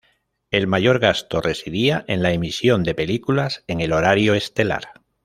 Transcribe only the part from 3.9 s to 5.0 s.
horario estelar.